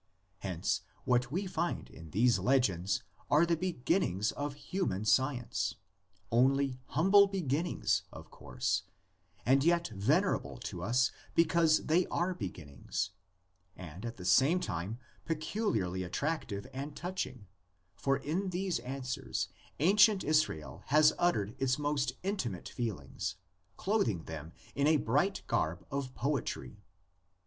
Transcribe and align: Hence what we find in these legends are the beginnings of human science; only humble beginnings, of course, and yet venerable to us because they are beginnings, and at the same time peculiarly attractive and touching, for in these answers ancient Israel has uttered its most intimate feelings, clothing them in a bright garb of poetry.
Hence 0.39 0.81
what 1.05 1.31
we 1.31 1.45
find 1.45 1.87
in 1.87 2.09
these 2.09 2.39
legends 2.39 3.03
are 3.29 3.45
the 3.45 3.55
beginnings 3.55 4.31
of 4.31 4.55
human 4.55 5.05
science; 5.05 5.75
only 6.31 6.79
humble 6.87 7.27
beginnings, 7.27 8.01
of 8.11 8.31
course, 8.31 8.81
and 9.45 9.63
yet 9.63 9.89
venerable 9.89 10.57
to 10.57 10.81
us 10.81 11.11
because 11.35 11.85
they 11.85 12.07
are 12.07 12.33
beginnings, 12.33 13.11
and 13.77 14.03
at 14.03 14.17
the 14.17 14.25
same 14.25 14.59
time 14.59 14.97
peculiarly 15.25 16.01
attractive 16.01 16.65
and 16.73 16.95
touching, 16.95 17.45
for 17.95 18.17
in 18.17 18.49
these 18.49 18.79
answers 18.79 19.49
ancient 19.79 20.23
Israel 20.23 20.81
has 20.87 21.13
uttered 21.19 21.55
its 21.59 21.77
most 21.77 22.13
intimate 22.23 22.67
feelings, 22.69 23.35
clothing 23.77 24.23
them 24.23 24.51
in 24.73 24.87
a 24.87 24.97
bright 24.97 25.43
garb 25.45 25.85
of 25.91 26.11
poetry. 26.15 26.81